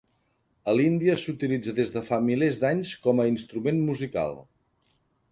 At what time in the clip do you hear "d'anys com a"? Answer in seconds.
2.63-3.27